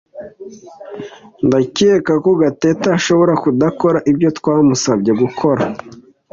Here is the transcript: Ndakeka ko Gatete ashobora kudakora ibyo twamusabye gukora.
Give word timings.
Ndakeka 1.45 2.13
ko 2.23 2.31
Gatete 2.41 2.87
ashobora 2.97 3.33
kudakora 3.43 3.97
ibyo 4.11 4.29
twamusabye 4.37 5.11
gukora. 5.21 5.63